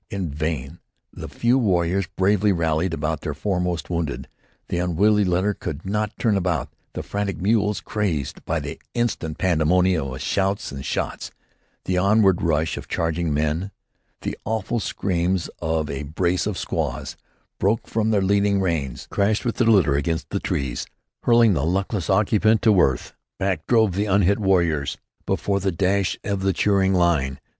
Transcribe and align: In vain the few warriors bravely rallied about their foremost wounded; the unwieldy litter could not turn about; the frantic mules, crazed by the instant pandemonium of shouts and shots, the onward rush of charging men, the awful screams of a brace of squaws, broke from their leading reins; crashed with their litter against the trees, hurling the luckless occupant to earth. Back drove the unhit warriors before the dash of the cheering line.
In 0.09 0.31
vain 0.31 0.79
the 1.13 1.29
few 1.29 1.59
warriors 1.59 2.07
bravely 2.15 2.51
rallied 2.51 2.91
about 2.91 3.21
their 3.21 3.35
foremost 3.35 3.91
wounded; 3.91 4.27
the 4.67 4.79
unwieldy 4.79 5.23
litter 5.23 5.53
could 5.53 5.85
not 5.85 6.17
turn 6.17 6.35
about; 6.35 6.69
the 6.93 7.03
frantic 7.03 7.39
mules, 7.39 7.81
crazed 7.81 8.43
by 8.43 8.59
the 8.61 8.79
instant 8.95 9.37
pandemonium 9.37 10.11
of 10.11 10.19
shouts 10.19 10.71
and 10.71 10.83
shots, 10.83 11.29
the 11.85 11.99
onward 11.99 12.41
rush 12.41 12.77
of 12.77 12.87
charging 12.87 13.31
men, 13.31 13.69
the 14.23 14.35
awful 14.43 14.79
screams 14.79 15.51
of 15.59 15.87
a 15.87 16.01
brace 16.01 16.47
of 16.47 16.57
squaws, 16.57 17.15
broke 17.59 17.85
from 17.85 18.09
their 18.09 18.23
leading 18.23 18.59
reins; 18.59 19.05
crashed 19.11 19.45
with 19.45 19.57
their 19.57 19.67
litter 19.67 19.93
against 19.95 20.31
the 20.31 20.39
trees, 20.39 20.87
hurling 21.25 21.53
the 21.53 21.63
luckless 21.63 22.09
occupant 22.09 22.63
to 22.63 22.81
earth. 22.81 23.13
Back 23.37 23.67
drove 23.67 23.91
the 23.93 24.05
unhit 24.07 24.39
warriors 24.39 24.97
before 25.27 25.59
the 25.59 25.71
dash 25.71 26.17
of 26.23 26.41
the 26.41 26.53
cheering 26.53 26.95
line. 26.95 27.39